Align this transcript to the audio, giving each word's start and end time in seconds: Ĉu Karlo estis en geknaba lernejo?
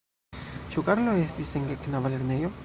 Ĉu 0.71 0.85
Karlo 0.87 1.13
estis 1.27 1.53
en 1.61 1.69
geknaba 1.73 2.13
lernejo? 2.17 2.53